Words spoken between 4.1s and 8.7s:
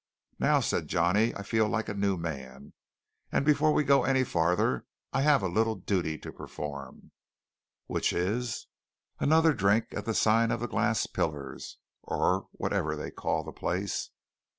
farther I have a little duty to perform." "Which is?"